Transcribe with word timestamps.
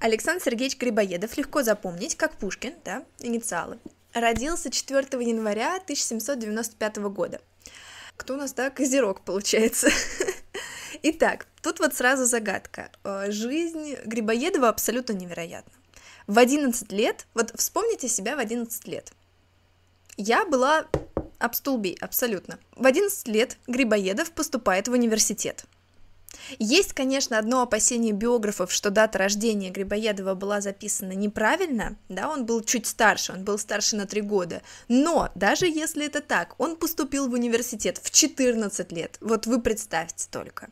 Александр 0.00 0.44
Сергеевич 0.44 0.78
Грибоедов 0.78 1.36
легко 1.36 1.62
запомнить, 1.62 2.16
как 2.16 2.36
Пушкин, 2.38 2.74
да, 2.84 3.04
инициалы. 3.18 3.78
Родился 4.14 4.70
4 4.70 5.00
января 5.24 5.76
1795 5.76 6.96
года. 7.10 7.40
Кто 8.16 8.34
у 8.34 8.36
нас, 8.36 8.52
да, 8.52 8.70
Козерог, 8.70 9.22
получается. 9.22 9.88
Итак, 11.02 11.46
тут 11.62 11.80
вот 11.80 11.94
сразу 11.94 12.26
загадка. 12.26 12.90
Э, 13.02 13.30
жизнь 13.30 13.96
Грибоедова 14.04 14.68
абсолютно 14.68 15.14
невероятна. 15.14 15.72
В 16.28 16.38
11 16.38 16.92
лет, 16.92 17.26
вот 17.34 17.52
вспомните 17.56 18.08
себя 18.08 18.36
в 18.36 18.38
11 18.38 18.86
лет. 18.86 19.12
Я 20.16 20.44
была 20.44 20.86
об 21.38 21.54
столбе, 21.54 21.96
абсолютно. 22.00 22.58
В 22.76 22.86
11 22.86 23.26
лет 23.28 23.56
Грибоедов 23.66 24.30
поступает 24.30 24.86
в 24.88 24.92
университет. 24.92 25.64
Есть, 26.58 26.92
конечно, 26.92 27.38
одно 27.38 27.62
опасение 27.62 28.12
биографов, 28.12 28.72
что 28.72 28.90
дата 28.90 29.18
рождения 29.18 29.70
Грибоедова 29.70 30.34
была 30.34 30.60
записана 30.60 31.12
неправильно, 31.12 31.96
да, 32.08 32.28
он 32.28 32.46
был 32.46 32.62
чуть 32.62 32.86
старше, 32.86 33.32
он 33.32 33.44
был 33.44 33.58
старше 33.58 33.96
на 33.96 34.06
три 34.06 34.20
года, 34.20 34.62
но 34.88 35.30
даже 35.34 35.66
если 35.66 36.06
это 36.06 36.20
так, 36.20 36.54
он 36.58 36.76
поступил 36.76 37.28
в 37.28 37.32
университет 37.32 38.00
в 38.02 38.10
14 38.10 38.92
лет, 38.92 39.18
вот 39.20 39.46
вы 39.46 39.60
представьте 39.60 40.28
только. 40.30 40.70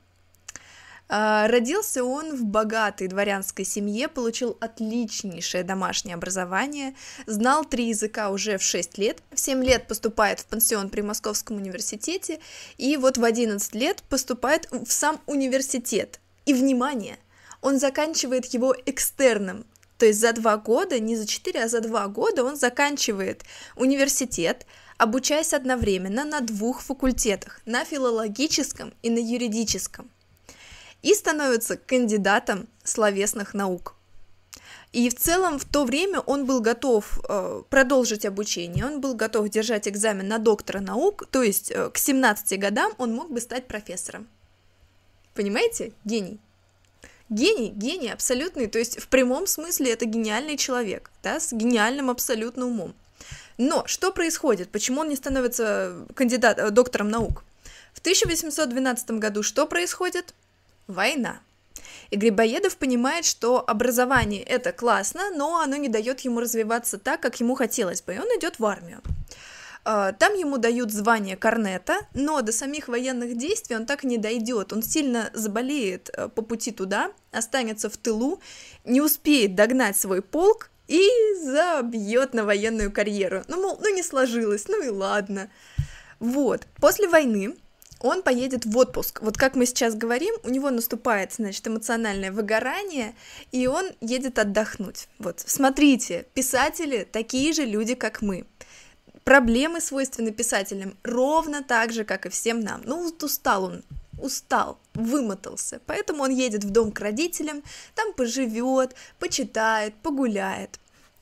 А, 1.09 1.47
родился 1.47 2.03
он 2.03 2.35
в 2.35 2.45
богатой 2.45 3.07
дворянской 3.07 3.65
семье, 3.65 4.09
получил 4.09 4.57
отличнейшее 4.61 5.63
домашнее 5.63 6.15
образование, 6.15 6.95
знал 7.27 7.65
три 7.65 7.89
языка 7.89 8.31
уже 8.31 8.59
в 8.59 8.63
6 8.63 8.99
лет, 8.99 9.23
в 9.33 9.39
7 9.39 9.63
лет 9.63 9.87
поступает 9.87 10.41
в 10.41 10.47
пансион 10.47 10.91
при 10.91 11.03
Московском 11.03 11.59
университете, 11.59 12.41
и 12.77 12.97
вот 12.97 13.19
в 13.19 13.25
11 13.25 13.75
лет 13.75 14.03
поступает 14.09 14.69
в 14.73 14.91
сам 14.91 15.21
университет. 15.27 16.19
И, 16.45 16.55
внимание, 16.55 17.19
он 17.61 17.79
заканчивает 17.79 18.47
его 18.47 18.75
экстерном, 18.85 19.65
то 19.99 20.07
есть 20.07 20.21
за 20.21 20.33
два 20.33 20.57
года, 20.57 20.99
не 20.99 21.17
за 21.17 21.27
четыре, 21.27 21.65
а 21.65 21.69
за 21.69 21.81
два 21.81 22.09
года 22.09 22.45
он 22.45 22.57
заканчивает 22.57 23.45
университет, 23.77 24.67
обучаясь 24.99 25.55
одновременно 25.55 26.25
на 26.25 26.41
двух 26.41 26.83
факультетах, 26.83 27.61
на 27.65 27.85
филологическом 27.85 28.93
и 29.03 29.11
на 29.11 29.19
юридическом 29.19 30.11
и 31.07 31.15
становится 31.15 31.77
кандидатом 31.77 32.67
словесных 32.83 33.55
наук. 33.55 33.95
И 34.93 35.09
в 35.09 35.15
целом 35.15 35.61
в 35.61 35.65
то 35.65 35.85
время 35.85 36.19
он 36.19 36.47
был 36.47 36.61
готов 36.61 37.21
э, 37.29 37.63
продолжить 37.71 38.25
обучение, 38.25 38.85
он 38.85 39.01
был 39.01 39.15
готов 39.15 39.49
держать 39.49 39.87
экзамен 39.87 40.27
на 40.27 40.39
доктора 40.39 40.81
наук, 40.81 41.29
то 41.31 41.45
есть 41.45 41.71
э, 41.71 41.91
к 41.91 41.99
17 41.99 42.59
годам 42.59 42.93
он 42.99 43.15
мог 43.15 43.31
бы 43.31 43.41
стать 43.41 43.69
профессором. 43.69 44.27
Понимаете? 45.35 45.93
Гений. 46.05 46.41
Гений, 47.29 47.71
гений 47.71 48.11
абсолютный, 48.11 48.67
то 48.67 48.81
есть 48.81 48.99
в 48.99 49.07
прямом 49.07 49.47
смысле 49.47 49.93
это 49.93 50.07
гениальный 50.07 50.57
человек, 50.57 51.13
да, 51.23 51.39
с 51.39 51.53
гениальным 51.53 52.11
абсолютно 52.11 52.67
умом. 52.67 52.97
Но 53.59 53.87
что 53.87 54.11
происходит? 54.11 54.71
Почему 54.71 55.03
он 55.03 55.09
не 55.09 55.17
становится 55.17 56.05
кандидат, 56.17 56.59
э, 56.59 56.71
доктором 56.71 57.11
наук? 57.11 57.45
В 57.95 58.01
1812 58.01 59.13
году 59.13 59.45
что 59.45 59.67
происходит? 59.67 60.35
Война. 60.87 61.41
И 62.11 62.17
Грибоедов 62.17 62.77
понимает, 62.77 63.25
что 63.25 63.63
образование 63.67 64.43
это 64.43 64.73
классно, 64.73 65.31
но 65.31 65.61
оно 65.61 65.77
не 65.77 65.89
дает 65.89 66.21
ему 66.21 66.41
развиваться 66.41 66.99
так, 66.99 67.21
как 67.21 67.41
ему 67.41 67.55
хотелось 67.55 68.03
бы, 68.03 68.15
и 68.15 68.19
он 68.19 68.27
идет 68.27 68.59
в 68.59 68.65
армию. 68.65 69.03
А, 69.89 70.13
там 70.13 70.35
ему 70.35 70.59
дают 70.59 70.91
звание 70.91 71.37
корнета, 71.37 71.99
но 72.13 72.43
до 72.43 72.51
самих 72.51 72.89
военных 72.89 73.37
действий 73.37 73.77
он 73.77 73.87
так 73.87 74.03
и 74.03 74.09
не 74.09 74.19
дойдет. 74.19 74.73
Он 74.73 74.83
сильно 74.83 75.31
заболеет 75.33 76.11
э, 76.13 76.29
по 76.29 76.43
пути 76.43 76.73
туда, 76.73 77.13
останется 77.31 77.89
в 77.89 77.97
тылу, 77.97 78.41
не 78.85 79.01
успеет 79.01 79.55
догнать 79.55 79.97
свой 79.97 80.23
полк 80.23 80.71
и 80.89 81.09
забьет 81.41 82.35
на 82.35 82.45
военную 82.45 82.91
карьеру. 82.91 83.45
Ну, 83.47 83.63
мол, 83.63 83.79
ну 83.81 83.95
не 83.95 84.03
сложилось, 84.03 84.67
ну 84.67 84.83
и 84.83 84.89
ладно. 84.89 85.51
Вот. 86.19 86.67
После 86.81 87.07
войны 87.07 87.55
он 88.01 88.23
поедет 88.23 88.65
в 88.65 88.77
отпуск. 88.77 89.21
Вот 89.23 89.37
как 89.37 89.55
мы 89.57 89.67
сейчас 89.67 89.95
говорим, 89.95 90.35
у 90.43 90.51
него 90.51 90.71
наступает, 90.71 91.33
значит, 91.33 91.67
эмоциональное 91.67 92.33
выгорание, 92.33 93.15
и 93.53 93.67
он 93.67 93.91
едет 94.01 94.39
отдохнуть. 94.39 95.09
Вот, 95.19 95.41
смотрите, 95.41 96.27
писатели 96.35 97.09
такие 97.11 97.53
же 97.53 97.65
люди, 97.65 97.95
как 97.95 98.23
мы. 98.23 98.47
Проблемы 99.25 99.81
свойственны 99.81 100.31
писателям 100.31 100.97
ровно 101.03 101.65
так 101.65 101.93
же, 101.93 102.05
как 102.05 102.27
и 102.27 102.29
всем 102.29 102.61
нам. 102.61 102.83
Ну, 102.85 103.13
устал 103.21 103.65
он, 103.65 103.83
устал, 104.21 104.79
вымотался, 104.95 105.81
поэтому 105.87 106.23
он 106.23 106.31
едет 106.31 106.65
в 106.65 106.71
дом 106.71 106.93
к 106.93 107.01
родителям, 107.01 107.63
там 107.95 108.13
поживет, 108.13 108.95
почитает, 109.19 109.95
погуляет. 109.97 110.79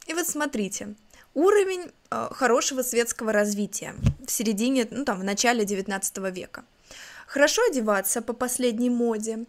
И 0.07 0.13
вот 0.13 0.27
смотрите, 0.27 0.95
уровень 1.35 1.93
э, 2.11 2.29
хорошего 2.33 2.83
светского 2.83 3.33
развития 3.33 3.95
в 4.27 4.31
середине, 4.31 4.87
ну 4.91 5.05
там, 5.05 5.21
в 5.21 5.25
начале 5.25 5.65
19 5.65 6.19
века. 6.35 6.65
Хорошо 7.27 7.63
одеваться 7.69 8.23
по 8.23 8.33
последней 8.33 8.91
моде, 8.91 9.45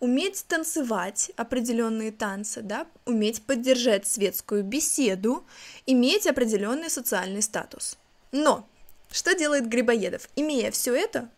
уметь 0.00 0.44
танцевать 0.48 1.30
определенные 1.36 2.12
танцы, 2.12 2.62
да, 2.62 2.86
уметь 3.04 3.42
поддержать 3.42 4.06
светскую 4.06 4.64
беседу, 4.64 5.44
иметь 5.86 6.26
определенный 6.26 6.90
социальный 6.90 7.42
статус. 7.42 7.98
Но 8.32 8.68
что 9.10 9.34
делает 9.34 9.68
Грибоедов? 9.68 10.28
Имея 10.36 10.70
все 10.70 10.94
это, 10.94 11.28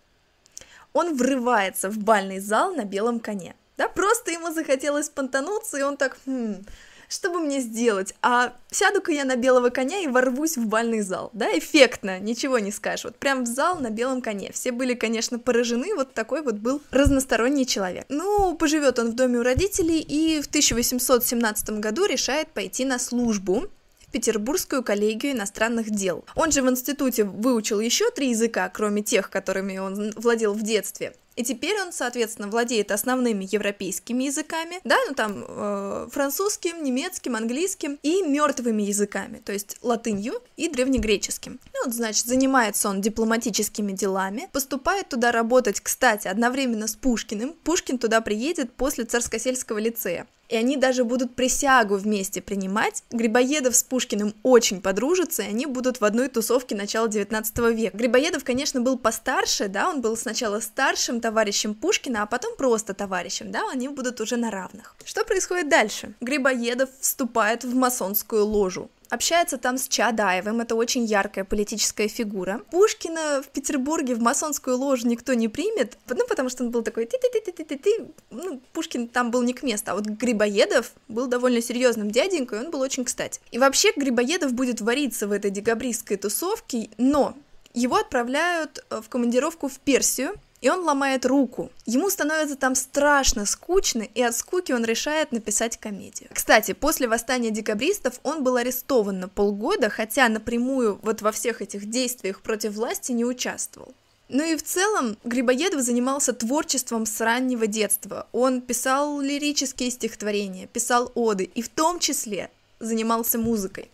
он 0.93 1.17
врывается 1.17 1.89
в 1.89 1.99
бальный 1.99 2.41
зал 2.41 2.75
на 2.75 2.85
белом 2.85 3.21
коне. 3.21 3.55
Да, 3.77 3.89
просто 3.89 4.31
ему 4.31 4.53
захотелось 4.53 5.09
понтануться, 5.09 5.79
и 5.79 5.83
он 5.83 5.97
так, 5.97 6.19
хм, 6.27 6.65
что 7.11 7.31
бы 7.31 7.41
мне 7.41 7.61
сделать? 7.61 8.15
А 8.23 8.55
сяду-ка 8.71 9.11
я 9.11 9.25
на 9.25 9.35
белого 9.35 9.71
коня 9.71 9.99
и 9.99 10.07
ворвусь 10.07 10.57
в 10.57 10.67
бальный 10.67 11.01
зал, 11.01 11.31
да, 11.33 11.47
эффектно, 11.59 12.21
ничего 12.21 12.61
не 12.61 12.71
скажешь, 12.71 13.05
вот 13.05 13.17
прям 13.17 13.45
в 13.45 13.47
зал 13.47 13.81
на 13.81 13.91
белом 13.91 14.23
коне. 14.23 14.53
Все 14.53 14.71
были, 14.71 14.95
конечно, 14.95 15.39
поражены, 15.39 15.95
вот 15.95 16.15
такой 16.15 16.43
вот 16.43 16.55
был 16.55 16.81
разносторонний 16.93 17.67
человек. 17.67 18.07
Ну, 18.09 18.55
поживет 18.57 19.01
он 19.01 19.11
в 19.11 19.15
доме 19.15 19.41
у 19.41 19.43
родителей 19.43 20.01
и 20.01 20.41
в 20.41 20.47
1817 20.47 21.71
году 21.81 22.07
решает 22.07 22.49
пойти 22.49 22.85
на 22.85 23.01
службу 23.01 23.67
Петербургскую 24.13 24.83
коллегию 24.83 25.33
иностранных 25.33 25.91
дел. 25.91 26.25
Он 26.35 26.51
же 26.53 26.63
в 26.63 26.71
институте 26.71 27.25
выучил 27.25 27.81
еще 27.81 28.11
три 28.11 28.31
языка, 28.31 28.69
кроме 28.69 29.03
тех, 29.03 29.31
которыми 29.31 29.79
он 29.79 30.13
владел 30.17 30.53
в 30.53 30.63
детстве. 30.63 31.15
И 31.37 31.45
теперь 31.45 31.81
он, 31.81 31.93
соответственно, 31.93 32.49
владеет 32.49 32.91
основными 32.91 33.49
европейскими 33.51 34.25
языками, 34.25 34.81
да, 34.85 34.97
ну 35.09 35.15
там 35.15 35.45
э, 35.47 36.09
французским, 36.11 36.83
немецким, 36.83 37.37
английским 37.37 37.99
и 38.03 38.23
мертвыми 38.23 38.83
языками, 38.83 39.41
то 39.45 39.53
есть 39.53 39.79
латынью 39.83 40.43
и 40.57 40.69
древнегреческим. 40.69 41.61
Ну 41.73 41.85
вот, 41.85 41.95
значит, 41.95 42.27
занимается 42.27 42.89
он 42.89 43.01
дипломатическими 43.01 43.93
делами, 43.93 44.49
поступает 44.53 45.09
туда 45.09 45.33
работать, 45.33 45.81
кстати, 45.81 46.29
одновременно 46.29 46.87
с 46.87 46.97
Пушкиным. 46.97 47.55
Пушкин 47.65 47.99
туда 47.99 48.21
приедет 48.21 48.73
после 48.73 49.05
Царскосельского 49.05 49.79
лицея 49.79 50.27
и 50.51 50.57
они 50.57 50.77
даже 50.77 51.05
будут 51.05 51.37
присягу 51.37 51.97
вместе 51.97 52.43
принимать. 52.43 53.05
Грибоедов 53.11 53.77
с 53.77 53.85
Пушкиным 53.85 54.35
очень 54.43 54.81
подружатся, 54.81 55.43
и 55.43 55.47
они 55.47 55.67
будут 55.67 56.01
в 56.01 56.05
одной 56.05 56.29
тусовке 56.29 56.75
начала 56.75 57.09
19 57.09 57.59
века. 57.73 57.97
Грибоедов, 57.97 58.43
конечно, 58.43 58.81
был 58.81 58.99
постарше, 58.99 59.69
да, 59.69 59.89
он 59.89 60.01
был 60.01 60.17
сначала 60.17 60.59
старшим 60.59 61.21
товарищем 61.31 61.75
Пушкина, 61.75 62.23
а 62.23 62.27
потом 62.27 62.57
просто 62.57 62.93
товарищем, 62.93 63.53
да, 63.53 63.63
они 63.71 63.89
будут 63.89 64.21
уже 64.21 64.37
на 64.37 64.51
равных. 64.51 64.97
Что 65.05 65.25
происходит 65.25 65.69
дальше? 65.69 66.13
Грибоедов 66.21 66.91
вступает 67.01 67.65
в 67.65 67.75
масонскую 67.75 68.45
ложу 68.45 68.91
общается 69.11 69.59
там 69.59 69.77
с 69.77 69.89
Чадаевым, 69.89 70.61
это 70.61 70.77
очень 70.77 71.05
яркая 71.05 71.45
политическая 71.45 72.07
фигура. 72.07 72.61
Пушкина 72.71 73.43
в 73.43 73.49
Петербурге 73.49 74.15
в 74.15 74.21
масонскую 74.21 74.79
ложу 74.79 75.09
никто 75.09 75.35
не 75.35 75.49
примет, 75.49 75.99
ну, 76.09 76.27
потому 76.29 76.49
что 76.49 76.63
он 76.63 76.71
был 76.71 76.83
такой 76.83 77.07
ты 77.07 77.19
ты 77.19 77.41
ты 77.41 77.53
ты 77.53 77.65
ты 77.65 77.77
ты 77.77 78.07
ну, 78.31 78.61
Пушкин 78.73 79.09
там 79.09 79.33
был 79.33 79.43
не 79.43 79.53
к 79.53 79.65
месту, 79.65 79.91
а 79.91 79.95
вот 79.95 80.07
Грибоедов 80.07 80.93
был 81.09 81.27
довольно 81.27 81.61
серьезным 81.61 82.13
дяденькой, 82.13 82.61
он 82.61 82.71
был 82.71 82.81
очень 82.81 83.05
кстати. 83.05 83.41
И 83.51 83.59
вообще 83.59 83.91
Грибоедов 83.97 84.53
будет 84.53 84.81
вариться 84.81 85.27
в 85.27 85.33
этой 85.33 85.51
декабристской 85.51 86.17
тусовке, 86.17 86.89
но 86.97 87.35
его 87.75 87.97
отправляют 87.97 88.85
э, 88.91 89.01
в 89.01 89.09
командировку 89.09 89.69
в 89.69 89.79
Персию, 89.79 90.35
и 90.61 90.69
он 90.69 90.85
ломает 90.85 91.25
руку. 91.27 91.71
Ему 91.87 92.11
становится 92.11 92.57
там 92.57 92.75
страшно 92.75 93.47
скучно, 93.47 94.03
и 94.03 94.23
от 94.23 94.37
скуки 94.37 94.73
он 94.73 94.85
решает 94.85 95.33
написать 95.33 95.79
комедию. 95.79 96.31
Кстати, 96.33 96.73
после 96.73 97.09
восстания 97.09 97.51
декабристов 97.51 98.21
он 98.23 98.43
был 98.43 98.57
арестован 98.57 99.21
на 99.21 99.29
полгода, 99.29 99.89
хотя 99.89 100.29
напрямую 100.29 100.99
вот 101.03 101.23
во 101.23 101.33
всех 101.33 101.63
этих 101.63 101.89
действиях 101.89 102.43
против 102.43 102.73
власти 102.73 103.13
не 103.13 103.25
участвовал. 103.25 103.95
Ну 104.29 104.45
и 104.45 104.57
в 104.57 104.63
целом 104.63 105.17
Грибоедов 105.25 105.81
занимался 105.81 106.33
творчеством 106.33 107.05
с 107.05 107.21
раннего 107.21 107.67
детства. 107.67 108.29
Он 108.31 108.61
писал 108.61 109.21
лирические 109.21 109.91
стихотворения, 109.91 110.69
писал 110.69 111.11
оды 111.17 111.45
и 111.45 111.63
в 111.63 111.69
том 111.69 111.99
числе 111.99 112.51
занимался 112.79 113.39
музыкой. 113.39 113.91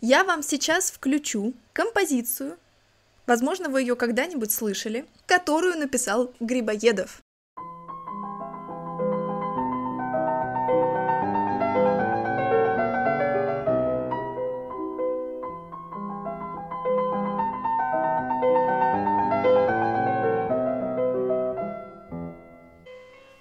Я 0.00 0.22
вам 0.22 0.42
сейчас 0.42 0.90
включу 0.90 1.54
композицию, 1.72 2.56
возможно, 3.26 3.68
вы 3.68 3.82
ее 3.82 3.96
когда-нибудь 3.96 4.52
слышали, 4.52 5.06
которую 5.26 5.78
написал 5.78 6.32
Грибоедов. 6.40 7.22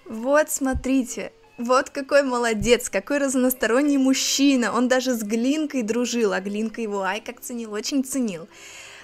Вот 0.05 0.49
смотрите, 0.49 1.31
вот 1.57 1.89
какой 1.89 2.23
молодец, 2.23 2.89
какой 2.89 3.19
разносторонний 3.19 3.97
мужчина. 3.97 4.73
Он 4.73 4.87
даже 4.87 5.13
с 5.13 5.23
Глинкой 5.23 5.83
дружил, 5.83 6.33
а 6.33 6.41
Глинка 6.41 6.81
его 6.81 7.01
ай 7.03 7.21
как 7.21 7.39
ценил, 7.39 7.71
очень 7.73 8.03
ценил. 8.03 8.47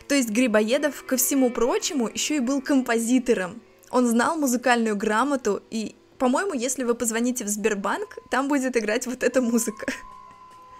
То 0.10 0.16
есть 0.16 0.32
Грибоедов, 0.32 1.06
ко 1.06 1.18
всему 1.18 1.52
прочему, 1.52 2.10
еще 2.12 2.38
и 2.38 2.40
был 2.40 2.64
композитором. 2.64 3.62
Он 3.92 4.08
знал 4.08 4.38
музыкальную 4.38 4.96
грамоту, 4.96 5.62
и, 5.70 5.96
по-моему, 6.18 6.54
если 6.54 6.84
вы 6.84 6.96
позвоните 6.96 7.46
в 7.46 7.48
Сбербанк, 7.48 8.18
там 8.32 8.48
будет 8.48 8.76
играть 8.76 9.06
вот 9.06 9.22
эта 9.22 9.40
музыка. 9.40 9.86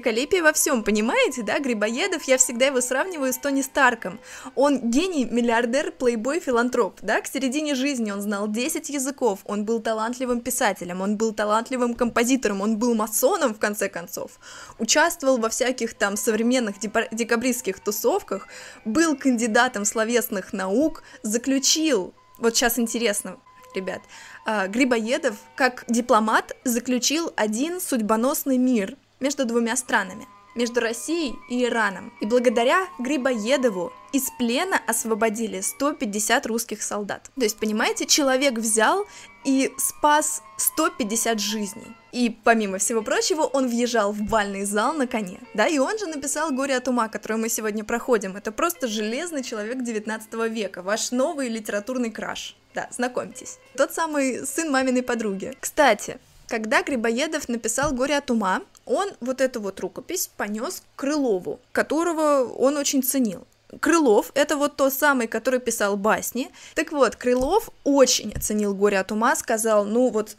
Калипий 0.02 0.40
во 0.40 0.54
всем, 0.54 0.84
понимаете, 0.84 1.44
да? 1.44 1.60
Грибоедов, 1.60 2.24
я 2.24 2.38
всегда 2.38 2.68
его 2.68 2.80
сравниваю 2.80 3.34
с 3.34 3.38
Тони 3.38 3.62
Старком. 3.62 4.20
Он 4.56 4.90
гений, 4.90 5.26
миллиардер, 5.26 5.92
плейбой, 5.92 6.40
филантроп, 6.40 7.00
да? 7.02 7.20
К 7.20 7.28
середине 7.28 7.76
жизни 7.76 8.10
он 8.10 8.22
знал 8.22 8.48
10 8.48 8.90
языков, 8.90 9.40
он 9.44 9.66
был 9.66 9.82
талантливым 9.82 10.40
писателем, 10.40 11.02
он 11.02 11.18
был 11.18 11.34
талантливым 11.34 11.96
композитором, 11.96 12.62
он 12.62 12.78
был 12.78 12.96
масоном, 12.96 13.54
в 13.54 13.60
конце 13.60 13.90
концов. 13.90 14.40
Участвовал 14.78 15.38
во 15.38 15.50
всяких 15.50 15.94
там 15.94 16.16
современных 16.16 16.78
декабристских 16.80 17.82
тусовках, 17.82 18.48
был 18.86 19.18
кандидатом 19.18 19.84
словесных 19.84 20.54
наук, 20.54 21.04
заключил, 21.24 22.14
вот 22.38 22.56
сейчас 22.56 22.80
интересно, 22.80 23.38
ребят, 23.76 24.02
а, 24.46 24.68
Грибоедов 24.68 25.36
как 25.58 25.84
дипломат 25.90 26.56
заключил 26.64 27.34
один 27.36 27.82
судьбоносный 27.82 28.58
мир– 28.58 28.96
между 29.20 29.46
двумя 29.46 29.76
странами, 29.76 30.28
между 30.56 30.80
Россией 30.80 31.36
и 31.50 31.64
Ираном. 31.64 32.12
И 32.22 32.26
благодаря 32.26 32.88
Грибоедову 33.00 33.94
из 34.12 34.30
плена 34.38 34.80
освободили 34.88 35.62
150 35.62 36.46
русских 36.48 36.82
солдат. 36.82 37.30
То 37.36 37.44
есть, 37.44 37.58
понимаете, 37.58 38.06
человек 38.06 38.56
взял 38.56 39.06
и 39.46 39.72
спас 39.78 40.42
150 40.58 41.40
жизней. 41.40 41.96
И 42.12 42.36
помимо 42.44 42.80
всего 42.80 43.02
прочего, 43.02 43.44
он 43.44 43.68
въезжал 43.68 44.12
в 44.12 44.22
бальный 44.22 44.66
зал 44.66 44.94
на 44.94 45.06
коне, 45.06 45.40
да, 45.54 45.68
и 45.68 45.78
он 45.78 45.98
же 46.00 46.08
написал 46.08 46.52
«Горе 46.52 46.76
от 46.76 46.88
ума», 46.88 47.08
которое 47.08 47.38
мы 47.38 47.50
сегодня 47.50 47.84
проходим. 47.84 48.36
Это 48.36 48.52
просто 48.52 48.88
железный 48.88 49.44
человек 49.44 49.84
19 49.84 50.34
века, 50.52 50.82
ваш 50.82 51.12
новый 51.12 51.50
литературный 51.50 52.10
краш. 52.10 52.56
Да, 52.74 52.88
знакомьтесь. 52.92 53.60
Тот 53.78 53.94
самый 53.94 54.46
сын 54.46 54.72
маминой 54.72 55.04
подруги. 55.04 55.56
Кстати, 55.60 56.20
когда 56.48 56.82
Грибоедов 56.82 57.48
написал 57.48 57.94
«Горе 57.94 58.18
от 58.18 58.32
ума», 58.32 58.62
он 58.90 59.12
вот 59.22 59.40
эту 59.40 59.62
вот 59.62 59.80
рукопись 59.80 60.30
понес 60.36 60.84
Крылову, 60.96 61.60
которого 61.72 62.44
он 62.44 62.76
очень 62.76 63.04
ценил. 63.04 63.46
Крылов— 63.80 64.32
это 64.34 64.58
вот 64.58 64.76
тот 64.76 64.94
самый, 64.94 65.28
который 65.28 65.60
писал 65.60 65.96
басни. 65.96 66.50
Так 66.74 66.92
вот, 66.92 67.16
Крылов 67.16 67.70
очень 67.84 68.34
оценил 68.34 68.74
«Горе 68.74 69.00
от 69.00 69.12
ума», 69.12 69.36
сказал, 69.36 69.86
ну 69.86 70.10
вот, 70.10 70.38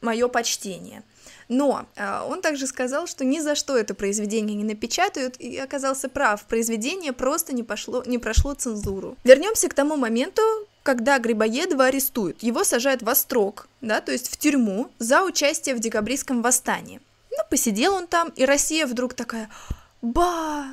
мое 0.00 0.26
почтение. 0.28 1.02
Но 1.48 1.86
э, 1.96 2.22
он 2.26 2.40
также 2.40 2.66
сказал, 2.66 3.06
что 3.06 3.24
ни 3.24 3.40
за 3.40 3.54
что 3.54 3.76
это 3.76 3.94
произведение 3.94 4.56
не 4.56 4.64
напечатают, 4.64 5.36
и 5.38 5.58
оказался 5.58 6.08
прав, 6.08 6.44
произведение 6.44 7.12
просто 7.12 7.54
не, 7.54 7.62
пошло, 7.62 8.02
не 8.06 8.18
прошло 8.18 8.54
цензуру. 8.54 9.16
Вернемся 9.22 9.68
к 9.68 9.74
тому 9.74 9.96
моменту, 9.96 10.42
когда 10.82 11.18
Грибоедова 11.18 11.86
арестуют. 11.86 12.42
Его 12.42 12.64
сажают 12.64 13.02
в 13.02 13.08
острог, 13.08 13.68
да, 13.80 14.00
то 14.00 14.12
есть 14.12 14.28
в 14.28 14.36
тюрьму 14.38 14.88
за 14.98 15.22
участие 15.22 15.74
в 15.74 15.78
декабристском 15.78 16.42
восстании. 16.42 17.00
Посидел 17.50 17.94
он 17.94 18.06
там, 18.06 18.28
и 18.30 18.44
Россия 18.44 18.86
вдруг 18.86 19.14
такая, 19.14 19.48
ба, 20.02 20.66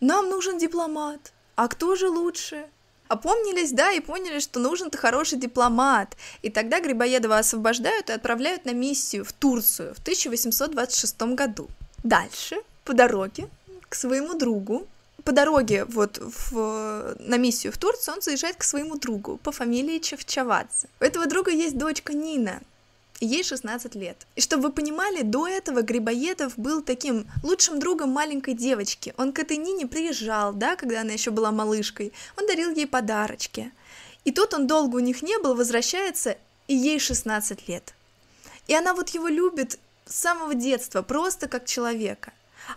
нам 0.00 0.28
нужен 0.28 0.58
дипломат, 0.58 1.32
а 1.56 1.68
кто 1.68 1.96
же 1.96 2.08
лучше? 2.08 2.66
Опомнились, 3.08 3.72
да, 3.72 3.90
и 3.92 4.00
поняли, 4.00 4.38
что 4.38 4.60
нужен-то 4.60 4.98
хороший 4.98 5.38
дипломат. 5.38 6.14
И 6.42 6.50
тогда 6.50 6.78
Грибоедова 6.78 7.38
освобождают 7.38 8.10
и 8.10 8.12
отправляют 8.12 8.66
на 8.66 8.72
миссию 8.72 9.24
в 9.24 9.32
Турцию 9.32 9.94
в 9.94 9.98
1826 10.00 11.20
году. 11.34 11.68
Дальше, 12.04 12.56
по 12.84 12.92
дороге 12.92 13.48
к 13.88 13.94
своему 13.94 14.34
другу, 14.34 14.86
по 15.24 15.32
дороге 15.32 15.84
вот 15.86 16.18
в, 16.18 17.16
на 17.18 17.36
миссию 17.38 17.72
в 17.72 17.78
Турцию 17.78 18.14
он 18.16 18.22
заезжает 18.22 18.56
к 18.56 18.62
своему 18.62 18.96
другу 18.96 19.38
по 19.38 19.52
фамилии 19.52 19.98
Чевчавадзе. 19.98 20.88
У 21.00 21.04
этого 21.04 21.26
друга 21.26 21.50
есть 21.50 21.76
дочка 21.76 22.12
Нина, 22.12 22.60
ей 23.20 23.42
16 23.42 23.94
лет. 23.94 24.26
И 24.36 24.40
чтобы 24.40 24.64
вы 24.64 24.72
понимали, 24.72 25.22
до 25.22 25.48
этого 25.48 25.82
Грибоедов 25.82 26.58
был 26.58 26.82
таким 26.82 27.26
лучшим 27.42 27.78
другом 27.78 28.10
маленькой 28.10 28.54
девочки. 28.54 29.14
Он 29.16 29.32
к 29.32 29.38
этой 29.38 29.56
Нине 29.56 29.86
приезжал, 29.86 30.52
да, 30.52 30.76
когда 30.76 31.00
она 31.00 31.12
еще 31.12 31.30
была 31.30 31.50
малышкой. 31.50 32.12
Он 32.36 32.46
дарил 32.46 32.70
ей 32.70 32.86
подарочки. 32.86 33.72
И 34.24 34.32
тут 34.32 34.54
он 34.54 34.66
долго 34.66 34.96
у 34.96 35.00
них 35.00 35.22
не 35.22 35.38
был, 35.38 35.54
возвращается, 35.54 36.36
и 36.66 36.74
ей 36.74 36.98
16 36.98 37.68
лет. 37.68 37.94
И 38.66 38.74
она 38.74 38.94
вот 38.94 39.10
его 39.10 39.28
любит 39.28 39.78
с 40.06 40.14
самого 40.14 40.54
детства, 40.54 41.02
просто 41.02 41.48
как 41.48 41.64
человека. 41.64 42.32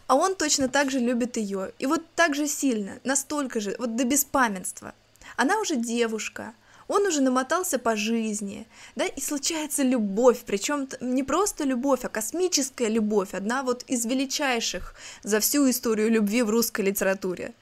А 0.07 0.15
он 0.15 0.35
точно 0.35 0.69
так 0.69 0.89
же 0.89 0.99
любит 0.99 1.37
ее. 1.37 1.73
И 1.79 1.85
вот 1.85 2.01
так 2.15 2.35
же 2.35 2.47
сильно, 2.47 2.99
настолько 3.03 3.59
же, 3.59 3.75
вот 3.77 3.95
до 3.95 4.05
беспамятства. 4.05 4.93
Она 5.35 5.59
уже 5.59 5.75
девушка, 5.75 6.53
он 6.91 7.07
уже 7.07 7.21
намотался 7.21 7.79
по 7.79 7.95
жизни, 7.95 8.67
да, 8.97 9.05
и 9.05 9.21
случается 9.21 9.81
любовь, 9.81 10.39
причем 10.45 10.89
не 10.99 11.23
просто 11.23 11.63
любовь, 11.63 12.01
а 12.03 12.09
космическая 12.09 12.89
любовь, 12.89 13.33
одна 13.33 13.63
вот 13.63 13.83
из 13.87 14.05
величайших 14.05 14.93
за 15.23 15.39
всю 15.39 15.69
историю 15.69 16.11
любви 16.11 16.41
в 16.41 16.49
русской 16.49 16.81
литературе. 16.81 17.53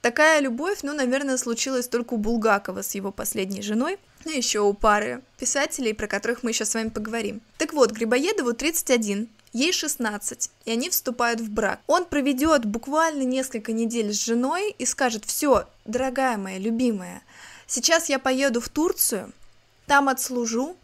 Такая 0.00 0.40
любовь, 0.40 0.80
ну, 0.82 0.92
наверное, 0.92 1.36
случилась 1.36 1.86
только 1.86 2.14
у 2.14 2.16
Булгакова 2.16 2.82
с 2.82 2.96
его 2.96 3.12
последней 3.12 3.62
женой, 3.62 3.96
ну, 4.24 4.32
еще 4.32 4.60
у 4.60 4.74
пары 4.74 5.22
писателей, 5.38 5.94
про 5.94 6.08
которых 6.08 6.42
мы 6.42 6.50
еще 6.50 6.64
с 6.64 6.74
вами 6.74 6.88
поговорим. 6.88 7.42
Так 7.58 7.72
вот, 7.74 7.92
Грибоедову 7.92 8.54
31, 8.54 9.28
ей 9.52 9.72
16, 9.72 10.50
и 10.64 10.70
они 10.72 10.90
вступают 10.90 11.40
в 11.40 11.48
брак. 11.48 11.80
Он 11.86 12.04
проведет 12.04 12.66
буквально 12.66 13.22
несколько 13.22 13.72
недель 13.72 14.12
с 14.12 14.24
женой 14.24 14.74
и 14.76 14.84
скажет, 14.84 15.24
все, 15.24 15.68
дорогая 15.84 16.36
моя, 16.36 16.58
любимая, 16.58 17.22
Сейчас 17.66 18.08
я 18.08 18.18
поеду 18.18 18.60
в 18.60 18.68
Турцию, 18.68 19.32
там 19.86 20.08
отслужу, 20.08 20.76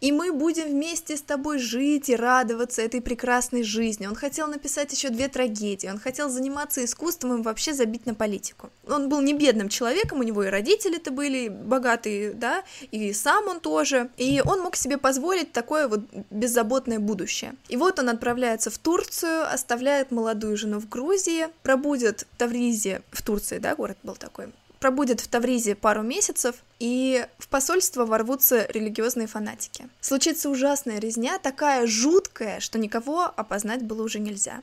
и 0.00 0.12
мы 0.12 0.32
будем 0.32 0.68
вместе 0.68 1.16
с 1.16 1.22
тобой 1.22 1.58
жить 1.58 2.08
и 2.08 2.16
радоваться 2.16 2.82
этой 2.82 3.00
прекрасной 3.00 3.62
жизни. 3.62 4.06
Он 4.06 4.14
хотел 4.14 4.46
написать 4.46 4.92
еще 4.92 5.10
две 5.10 5.28
трагедии, 5.28 5.88
он 5.88 5.98
хотел 5.98 6.28
заниматься 6.28 6.84
искусством 6.84 7.40
и 7.40 7.42
вообще 7.42 7.72
забить 7.72 8.06
на 8.06 8.14
политику. 8.14 8.70
Он 8.86 9.08
был 9.08 9.20
не 9.20 9.34
бедным 9.34 9.68
человеком, 9.68 10.20
у 10.20 10.22
него 10.22 10.44
и 10.44 10.48
родители-то 10.48 11.10
были 11.10 11.48
богатые, 11.48 12.32
да, 12.32 12.62
и 12.90 13.12
сам 13.12 13.48
он 13.48 13.60
тоже, 13.60 14.10
и 14.16 14.42
он 14.44 14.60
мог 14.60 14.76
себе 14.76 14.98
позволить 14.98 15.52
такое 15.52 15.88
вот 15.88 16.00
беззаботное 16.30 16.98
будущее. 16.98 17.54
И 17.68 17.76
вот 17.76 17.98
он 17.98 18.08
отправляется 18.08 18.70
в 18.70 18.78
Турцию, 18.78 19.52
оставляет 19.52 20.10
молодую 20.10 20.56
жену 20.56 20.78
в 20.78 20.88
Грузии, 20.88 21.48
пробудет 21.62 22.26
в 22.32 22.36
Тавризе, 22.38 23.02
в 23.10 23.22
Турции, 23.22 23.58
да, 23.58 23.74
город 23.74 23.98
был 24.02 24.14
такой, 24.14 24.48
пробудет 24.80 25.20
в 25.20 25.28
Тавризе 25.28 25.74
пару 25.74 26.02
месяцев, 26.02 26.56
и 26.78 27.26
в 27.38 27.48
посольство 27.48 28.04
ворвутся 28.04 28.66
религиозные 28.66 29.26
фанатики. 29.26 29.88
Случится 30.00 30.50
ужасная 30.50 30.98
резня, 30.98 31.38
такая 31.38 31.86
жуткая, 31.86 32.60
что 32.60 32.78
никого 32.78 33.24
опознать 33.24 33.82
было 33.82 34.02
уже 34.02 34.20
нельзя. 34.20 34.62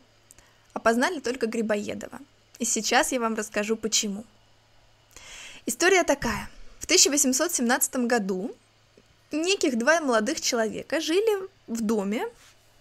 Опознали 0.73 1.19
только 1.19 1.47
Грибоедова. 1.47 2.19
И 2.59 2.65
сейчас 2.65 3.11
я 3.11 3.19
вам 3.19 3.35
расскажу 3.35 3.75
почему. 3.75 4.23
История 5.65 6.03
такая. 6.03 6.49
В 6.79 6.85
1817 6.85 7.95
году 8.07 8.55
неких 9.31 9.77
два 9.77 9.99
молодых 9.99 10.39
человека 10.39 11.01
жили 11.01 11.49
в 11.67 11.81
доме 11.81 12.27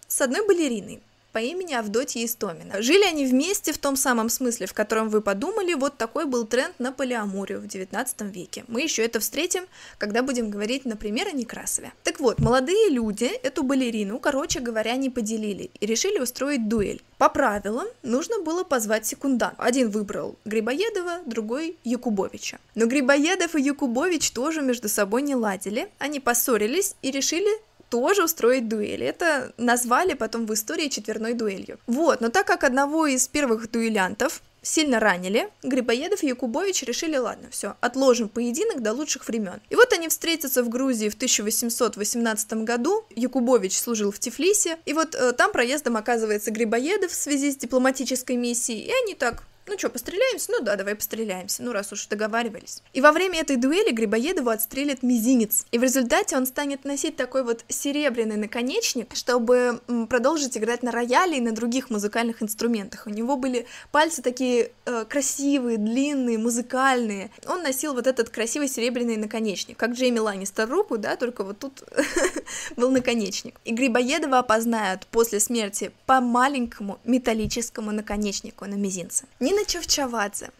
с 0.06 0.20
одной 0.20 0.46
балериной. 0.46 1.02
По 1.34 1.38
имени 1.38 1.74
Авдотья 1.74 2.24
Истомина. 2.24 2.80
Жили 2.80 3.02
они 3.02 3.26
вместе 3.26 3.72
в 3.72 3.78
том 3.78 3.96
самом 3.96 4.28
смысле, 4.28 4.66
в 4.68 4.72
котором 4.72 5.08
вы 5.08 5.20
подумали, 5.20 5.74
вот 5.74 5.98
такой 5.98 6.26
был 6.26 6.46
тренд 6.46 6.78
на 6.78 6.92
полиамурию 6.92 7.60
в 7.60 7.66
19 7.66 8.20
веке. 8.32 8.64
Мы 8.68 8.82
еще 8.82 9.04
это 9.04 9.18
встретим, 9.18 9.64
когда 9.98 10.22
будем 10.22 10.48
говорить, 10.48 10.84
например, 10.84 11.26
о 11.26 11.32
Некрасове. 11.32 11.92
Так 12.04 12.20
вот, 12.20 12.38
молодые 12.38 12.88
люди 12.88 13.24
эту 13.24 13.64
балерину, 13.64 14.20
короче 14.20 14.60
говоря, 14.60 14.94
не 14.94 15.10
поделили 15.10 15.72
и 15.80 15.86
решили 15.86 16.20
устроить 16.20 16.68
дуэль. 16.68 17.02
По 17.18 17.28
правилам 17.28 17.88
нужно 18.04 18.38
было 18.38 18.62
позвать 18.62 19.04
секундант. 19.04 19.54
Один 19.58 19.90
выбрал 19.90 20.36
Грибоедова, 20.44 21.18
другой 21.26 21.76
Якубовича. 21.82 22.58
Но 22.76 22.86
Грибоедов 22.86 23.56
и 23.56 23.60
Якубович 23.60 24.30
тоже 24.30 24.62
между 24.62 24.88
собой 24.88 25.22
не 25.22 25.34
ладили, 25.34 25.88
они 25.98 26.20
поссорились 26.20 26.94
и 27.02 27.10
решили 27.10 27.50
тоже 27.88 28.24
устроить 28.24 28.68
дуэль. 28.68 29.02
Это 29.02 29.52
назвали 29.56 30.14
потом 30.14 30.46
в 30.46 30.54
истории 30.54 30.88
четверной 30.88 31.34
дуэлью. 31.34 31.78
Вот, 31.86 32.20
но 32.20 32.28
так 32.28 32.46
как 32.46 32.64
одного 32.64 33.06
из 33.06 33.28
первых 33.28 33.70
дуэлянтов 33.70 34.42
сильно 34.66 34.98
ранили, 34.98 35.48
Грибоедов 35.62 36.22
и 36.22 36.28
Якубович 36.28 36.82
решили, 36.84 37.16
ладно, 37.16 37.48
все, 37.50 37.76
отложим 37.80 38.28
поединок 38.28 38.82
до 38.82 38.92
лучших 38.92 39.26
времен. 39.28 39.60
И 39.70 39.76
вот 39.76 39.92
они 39.92 40.08
встретятся 40.08 40.62
в 40.62 40.68
Грузии 40.68 41.08
в 41.08 41.14
1818 41.14 42.52
году, 42.64 43.04
Якубович 43.14 43.78
служил 43.78 44.10
в 44.10 44.18
Тифлисе, 44.18 44.78
и 44.86 44.92
вот 44.92 45.14
э, 45.14 45.32
там 45.32 45.52
проездом 45.52 45.96
оказывается 45.96 46.50
Грибоедов 46.50 47.12
в 47.12 47.14
связи 47.14 47.52
с 47.52 47.56
дипломатической 47.56 48.36
миссией, 48.36 48.80
и 48.86 48.92
они 49.04 49.14
так 49.14 49.44
ну 49.66 49.78
что, 49.78 49.88
постреляемся? 49.88 50.52
Ну 50.52 50.60
да, 50.60 50.76
давай 50.76 50.94
постреляемся, 50.94 51.62
ну 51.62 51.72
раз 51.72 51.92
уж 51.92 52.06
договаривались. 52.06 52.82
И 52.92 53.00
во 53.00 53.12
время 53.12 53.40
этой 53.40 53.56
дуэли 53.56 53.92
Грибоедову 53.92 54.50
отстрелят 54.50 55.02
мизинец, 55.02 55.64
и 55.72 55.78
в 55.78 55.82
результате 55.82 56.36
он 56.36 56.46
станет 56.46 56.84
носить 56.84 57.16
такой 57.16 57.44
вот 57.44 57.64
серебряный 57.68 58.36
наконечник, 58.36 59.14
чтобы 59.14 59.80
продолжить 60.08 60.56
играть 60.56 60.82
на 60.82 60.90
рояле 60.90 61.38
и 61.38 61.40
на 61.40 61.52
других 61.52 61.90
музыкальных 61.90 62.42
инструментах. 62.42 63.06
У 63.06 63.10
него 63.10 63.36
были 63.36 63.66
пальцы 63.90 64.22
такие 64.22 64.70
э, 64.84 65.04
красивые, 65.08 65.78
длинные, 65.78 66.38
музыкальные. 66.38 67.30
Он 67.46 67.62
носил 67.62 67.94
вот 67.94 68.06
этот 68.06 68.28
красивый 68.28 68.68
серебряный 68.68 69.16
наконечник, 69.16 69.76
как 69.78 69.92
Джейми 69.92 70.18
Ланнистер 70.18 70.68
руку, 70.68 70.98
да, 70.98 71.16
только 71.16 71.42
вот 71.44 71.58
тут 71.58 71.82
был 72.76 72.90
наконечник. 72.90 73.60
И 73.64 73.72
Грибоедова 73.72 74.40
опознают 74.40 75.06
после 75.06 75.40
смерти 75.40 75.92
по 76.06 76.20
маленькому 76.20 76.98
металлическому 77.04 77.92
наконечнику 77.92 78.66
на 78.66 78.74
мизинце. 78.74 79.26
Нина 79.40 79.64
Чавчавадзе 79.64 80.50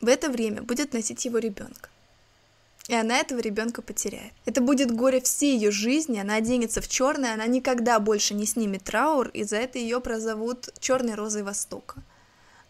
в 0.00 0.08
это 0.08 0.30
время 0.30 0.62
будет 0.62 0.92
носить 0.92 1.24
его 1.24 1.38
ребенка. 1.38 1.88
И 2.88 2.94
она 2.94 3.18
этого 3.18 3.38
ребенка 3.38 3.80
потеряет. 3.80 4.32
Это 4.44 4.60
будет 4.60 4.90
горе 4.90 5.20
всей 5.20 5.54
ее 5.54 5.70
жизни, 5.70 6.18
она 6.18 6.34
оденется 6.34 6.80
в 6.80 6.88
черное, 6.88 7.34
она 7.34 7.46
никогда 7.46 8.00
больше 8.00 8.34
не 8.34 8.44
снимет 8.44 8.82
траур, 8.82 9.28
и 9.28 9.44
за 9.44 9.56
это 9.56 9.78
ее 9.78 10.00
прозовут 10.00 10.68
черной 10.80 11.14
розой 11.14 11.44
Востока. 11.44 12.02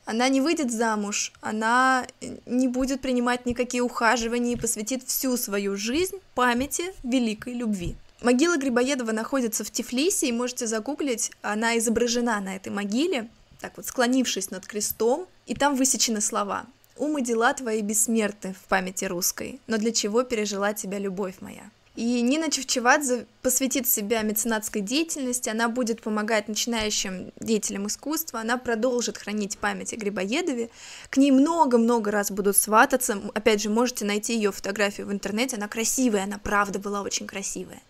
Она 0.05 0.29
не 0.29 0.41
выйдет 0.41 0.71
замуж, 0.71 1.33
она 1.41 2.07
не 2.45 2.69
будет 2.69 3.01
принимать 3.01 3.47
никакие 3.47 3.83
ухаживания 3.83 4.55
и 4.55 4.61
посвятит 4.61 5.05
всю 5.05 5.37
свою 5.37 5.77
жизнь 5.77 6.17
памяти 6.35 6.93
великой 7.05 7.55
любви. 7.55 7.97
Могила 8.23 8.57
Грибоедова 8.57 9.11
находится 9.11 9.65
в 9.65 9.71
Тифлисе, 9.71 10.29
и 10.29 10.33
можете 10.33 10.69
загуглить, 10.69 11.33
она 11.43 11.77
изображена 11.79 12.41
на 12.41 12.55
этой 12.55 12.71
могиле, 12.71 13.29
так 13.61 13.73
вот 13.77 13.87
склонившись 13.87 14.51
над 14.51 14.65
крестом, 14.65 15.27
и 15.47 15.55
там 15.55 15.75
высечены 15.75 16.21
слова 16.21 16.67
«Ум 16.97 17.19
и 17.19 17.23
дела 17.23 17.53
твои 17.53 17.81
бессмертны 17.81 18.55
в 18.55 18.69
памяти 18.69 19.07
русской, 19.07 19.61
но 19.67 19.77
для 19.77 19.93
чего 19.93 20.23
пережила 20.23 20.73
тебя 20.73 20.99
любовь 20.99 21.37
моя?» 21.41 21.65
И 21.95 22.23
Нина 22.23 22.51
Чевчевадзе 22.51 23.27
посвятит 23.43 23.87
себя 23.87 24.23
меценатской 24.23 24.81
деятельности, 24.81 25.51
она 25.51 25.69
будет 25.69 26.01
помогать 26.01 26.49
начинающим 26.49 27.33
деятелям 27.39 27.87
искусства, 27.87 28.41
она 28.41 28.57
продолжит 28.57 29.19
хранить 29.19 29.59
память 29.59 29.93
о 29.93 29.97
Грибоедове, 29.97 30.71
к 31.11 31.19
ней 31.19 31.33
много-много 31.33 32.11
раз 32.11 32.31
будут 32.31 32.57
свататься, 32.57 33.21
опять 33.35 33.61
же, 33.61 33.69
можете 33.69 34.07
найти 34.07 34.35
ее 34.35 34.53
фотографию 34.53 35.09
в 35.09 35.13
интернете, 35.13 35.57
она 35.57 35.69
красивая, 35.69 36.23
она 36.23 36.39
правда 36.39 36.79
была 36.79 37.03
очень 37.03 37.27
красивая, 37.27 37.83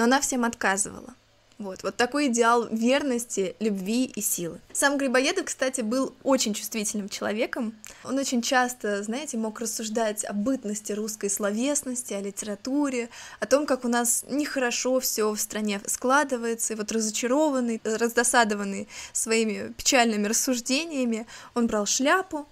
но 0.00 0.04
она 0.04 0.18
всем 0.22 0.44
отказывала. 0.44 1.14
Вот, 1.58 1.82
вот 1.82 1.94
такой 1.94 2.28
идеал 2.28 2.66
верности, 2.68 3.54
любви 3.60 4.06
и 4.06 4.22
силы. 4.22 4.58
Сам 4.72 4.96
Грибоедов, 4.96 5.44
кстати, 5.44 5.82
был 5.82 6.14
очень 6.22 6.54
чувствительным 6.54 7.10
человеком. 7.10 7.74
Он 8.02 8.16
очень 8.16 8.40
часто, 8.40 9.02
знаете, 9.02 9.36
мог 9.36 9.60
рассуждать 9.60 10.24
о 10.24 10.32
бытности 10.32 10.92
русской 10.92 11.28
словесности, 11.28 12.14
о 12.14 12.22
литературе, 12.22 13.10
о 13.40 13.46
том, 13.46 13.66
как 13.66 13.84
у 13.84 13.88
нас 13.88 14.24
нехорошо 14.26 15.00
все 15.00 15.30
в 15.30 15.38
стране 15.38 15.82
складывается, 15.84 16.72
и 16.72 16.76
вот 16.76 16.90
разочарованный, 16.92 17.82
раздосадованный 17.84 18.88
своими 19.12 19.70
печальными 19.74 20.28
рассуждениями, 20.28 21.26
он 21.54 21.66
брал 21.66 21.84
шляпу 21.84 22.48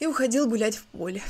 и 0.00 0.06
уходил 0.06 0.48
гулять 0.48 0.78
в 0.78 0.82
поле. 0.86 1.22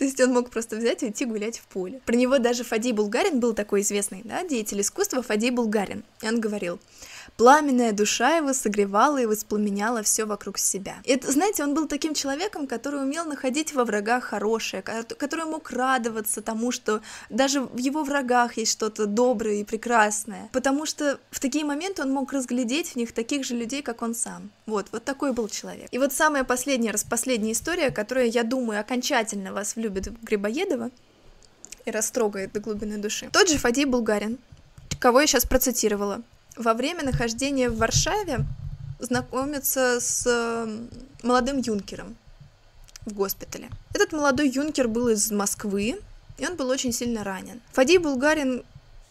То 0.00 0.06
есть 0.06 0.18
он 0.18 0.32
мог 0.32 0.48
просто 0.48 0.76
взять 0.76 1.02
и 1.02 1.10
идти 1.10 1.26
гулять 1.26 1.58
в 1.58 1.66
поле. 1.66 2.00
Про 2.06 2.16
него 2.16 2.38
даже 2.38 2.64
Фадей 2.64 2.92
Булгарин 2.92 3.38
был 3.38 3.52
такой 3.52 3.82
известный, 3.82 4.22
да, 4.24 4.42
деятель 4.44 4.80
искусства 4.80 5.22
Фадей 5.22 5.50
Булгарин. 5.50 6.04
И 6.22 6.26
он 6.26 6.40
говорил, 6.40 6.80
Пламенная 7.36 7.92
душа 7.92 8.36
его 8.36 8.52
согревала 8.52 9.18
и 9.18 9.26
воспламеняла 9.26 10.02
все 10.02 10.24
вокруг 10.24 10.58
себя. 10.58 10.96
Это, 11.04 11.30
знаете, 11.32 11.64
он 11.64 11.74
был 11.74 11.86
таким 11.86 12.14
человеком, 12.14 12.66
который 12.66 13.02
умел 13.02 13.24
находить 13.24 13.74
во 13.74 13.84
врагах 13.84 14.24
хорошее, 14.24 14.82
который 14.82 15.44
мог 15.44 15.70
радоваться 15.70 16.42
тому, 16.42 16.72
что 16.72 17.00
даже 17.28 17.60
в 17.60 17.78
его 17.78 18.04
врагах 18.04 18.56
есть 18.56 18.72
что-то 18.72 19.06
доброе 19.06 19.60
и 19.60 19.64
прекрасное. 19.64 20.48
Потому 20.52 20.86
что 20.86 21.18
в 21.30 21.40
такие 21.40 21.64
моменты 21.64 22.02
он 22.02 22.12
мог 22.12 22.32
разглядеть 22.32 22.90
в 22.90 22.96
них 22.96 23.12
таких 23.12 23.44
же 23.44 23.54
людей, 23.54 23.82
как 23.82 24.02
он 24.02 24.14
сам. 24.14 24.50
Вот, 24.66 24.86
вот 24.92 25.04
такой 25.04 25.32
был 25.32 25.48
человек. 25.48 25.88
И 25.90 25.98
вот 25.98 26.12
самая 26.12 26.44
последняя, 26.44 26.90
распоследняя 26.90 27.52
история, 27.52 27.90
которая, 27.90 28.26
я 28.26 28.44
думаю, 28.44 28.80
окончательно 28.80 29.52
вас 29.52 29.76
влюбит 29.76 30.08
в 30.08 30.24
Грибоедова 30.24 30.90
и 31.84 31.90
растрогает 31.90 32.52
до 32.52 32.60
глубины 32.60 32.98
души. 32.98 33.28
Тот 33.32 33.48
же 33.48 33.58
Фадей 33.58 33.84
Булгарин, 33.84 34.38
кого 34.98 35.20
я 35.20 35.26
сейчас 35.26 35.46
процитировала 35.46 36.22
во 36.60 36.74
время 36.74 37.02
нахождения 37.02 37.70
в 37.70 37.78
Варшаве 37.78 38.44
знакомится 38.98 39.98
с 39.98 40.68
молодым 41.22 41.58
юнкером 41.58 42.16
в 43.06 43.14
госпитале. 43.14 43.70
Этот 43.94 44.12
молодой 44.12 44.50
юнкер 44.50 44.86
был 44.86 45.08
из 45.08 45.30
Москвы, 45.30 45.98
и 46.38 46.46
он 46.46 46.56
был 46.56 46.68
очень 46.68 46.92
сильно 46.92 47.24
ранен. 47.24 47.60
Фадей 47.72 47.98
Булгарин 47.98 48.62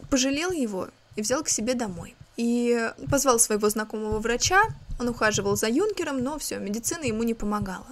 пожалел 0.08 0.52
его 0.52 0.88
и 1.16 1.22
взял 1.22 1.42
к 1.42 1.48
себе 1.48 1.74
домой. 1.74 2.14
И 2.36 2.90
позвал 3.10 3.38
своего 3.38 3.68
знакомого 3.68 4.20
врача, 4.20 4.62
он 5.00 5.08
ухаживал 5.08 5.56
за 5.56 5.68
юнкером, 5.68 6.22
но 6.22 6.38
все, 6.38 6.58
медицина 6.58 7.04
ему 7.04 7.24
не 7.24 7.34
помогала. 7.34 7.86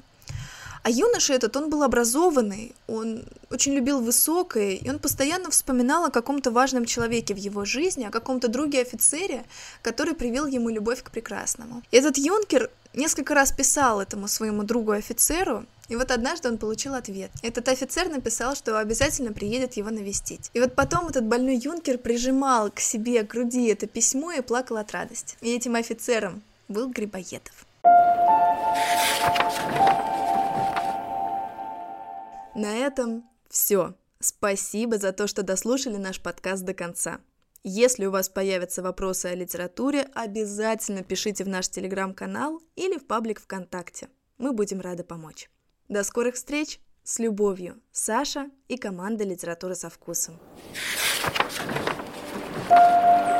А 0.88 0.90
юноша 0.90 1.35
этот, 1.35 1.54
он 1.54 1.68
был 1.68 1.83
образованный, 1.83 2.75
он 2.87 3.23
очень 3.50 3.75
любил 3.75 4.00
высокое, 4.00 4.71
и 4.71 4.88
он 4.88 4.99
постоянно 4.99 5.50
вспоминал 5.50 6.07
о 6.07 6.11
каком-то 6.11 6.50
важном 6.50 6.87
человеке 6.87 7.35
в 7.35 7.37
его 7.37 7.66
жизни, 7.66 8.07
о 8.07 8.11
каком-то 8.11 8.49
друге 8.49 8.80
офицере, 8.80 9.45
который 9.83 10.14
привил 10.14 10.47
ему 10.47 10.71
любовь 10.71 11.02
к 11.02 11.11
прекрасному. 11.11 11.83
И 11.90 11.99
этот 11.99 12.16
юнкер 12.16 12.71
несколько 12.95 13.35
раз 13.35 13.52
писал 13.52 14.00
этому 14.00 14.28
своему 14.28 14.62
другу 14.62 14.92
офицеру, 14.92 15.66
и 15.90 15.97
вот 15.97 16.11
однажды 16.11 16.49
он 16.49 16.57
получил 16.57 16.95
ответ. 16.95 17.33
Этот 17.42 17.68
офицер 17.68 18.09
написал, 18.09 18.57
что 18.57 18.78
обязательно 18.78 19.35
приедет 19.35 19.75
его 19.75 19.90
навестить. 19.90 20.50
И 20.54 20.61
вот 20.61 20.75
потом 20.75 21.09
этот 21.09 21.25
больной 21.25 21.57
юнкер 21.57 21.99
прижимал 21.99 22.71
к 22.71 22.80
себе, 22.80 23.25
к 23.25 23.30
груди 23.30 23.66
это 23.66 23.87
письмо 23.87 24.33
и 24.33 24.40
плакал 24.40 24.78
от 24.78 24.92
радости. 24.92 25.37
И 25.42 25.54
этим 25.54 25.75
офицером 25.75 26.40
был 26.66 26.88
Грибоедов. 26.88 27.66
На 32.55 32.76
этом 32.76 33.28
все. 33.49 33.95
Спасибо 34.21 34.99
за 34.99 35.12
то, 35.12 35.26
что 35.26 35.43
дослушали 35.43 35.97
наш 35.97 36.21
подкаст 36.21 36.64
до 36.64 36.75
конца. 36.75 37.21
Если 37.62 38.07
у 38.07 38.11
вас 38.11 38.28
появятся 38.28 38.83
вопросы 38.83 39.26
о 39.26 39.35
литературе, 39.35 40.09
обязательно 40.14 41.02
пишите 41.02 41.45
в 41.45 41.49
наш 41.49 41.69
телеграм-канал 41.69 42.61
или 42.76 42.99
в 42.99 43.07
паблик 43.07 43.40
ВКонтакте. 43.40 44.09
Мы 44.38 44.52
будем 44.52 44.81
рады 44.81 45.05
помочь. 45.05 45.50
До 45.88 46.02
скорых 46.05 46.37
встреч! 46.37 46.81
С 47.05 47.19
любовью, 47.19 47.81
Саша 47.90 48.50
и 48.69 48.76
команда 48.76 49.25
«Литература 49.25 49.75
со 49.75 49.88
вкусом». 49.88 50.38
thank 52.69 53.33
you 53.33 53.38